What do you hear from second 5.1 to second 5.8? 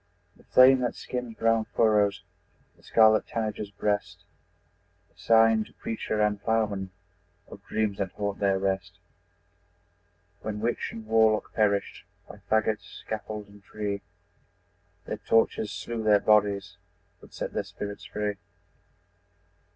Is sign to